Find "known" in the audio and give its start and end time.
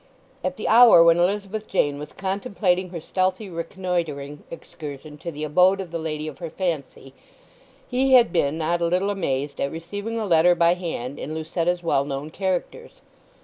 12.03-12.31